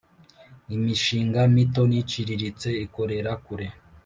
[0.75, 3.67] Imishinga mito n ‘iciriritse ikorera kure.